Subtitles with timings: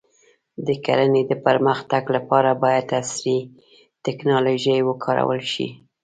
[0.65, 3.37] د کرنې د پرمختګ لپاره باید عصري
[4.05, 5.67] ټکنالوژي وکارول شي.